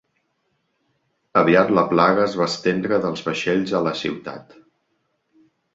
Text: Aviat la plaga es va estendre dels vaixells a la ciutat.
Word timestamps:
Aviat 1.43 1.69
la 1.79 1.83
plaga 1.93 2.25
es 2.25 2.39
va 2.41 2.49
estendre 2.53 3.01
dels 3.07 3.25
vaixells 3.29 3.79
a 3.81 3.87
la 3.91 3.97
ciutat. 4.03 4.61